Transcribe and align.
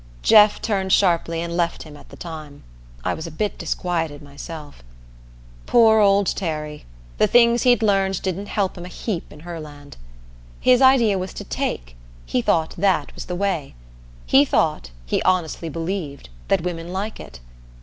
Jeff 0.23 0.59
turned 0.59 0.91
sharply 0.91 1.41
and 1.41 1.55
left 1.55 1.83
him 1.83 1.95
at 1.95 2.09
the 2.09 2.15
time. 2.17 2.63
I 3.03 3.13
was 3.13 3.27
a 3.27 3.29
bit 3.31 3.59
disquieted 3.59 4.19
myself. 4.23 4.83
Poor 5.67 5.99
old 5.99 6.25
Terry! 6.25 6.85
The 7.19 7.27
things 7.27 7.61
he'd 7.61 7.83
learned 7.83 8.19
didn't 8.23 8.47
help 8.47 8.79
him 8.79 8.85
a 8.85 8.87
heap 8.87 9.31
in 9.31 9.41
Herland. 9.41 9.97
His 10.59 10.81
idea 10.81 11.19
was 11.19 11.35
to 11.35 11.43
take 11.43 11.95
he 12.25 12.41
thought 12.41 12.73
that 12.79 13.13
was 13.13 13.25
the 13.25 13.35
way. 13.35 13.75
He 14.25 14.43
thought, 14.43 14.89
he 15.05 15.21
honestly 15.21 15.69
believed, 15.69 16.29
that 16.47 16.61
women 16.63 16.91
like 16.91 17.19
it. 17.19 17.39